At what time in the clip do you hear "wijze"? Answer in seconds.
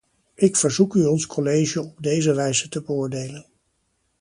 2.33-2.69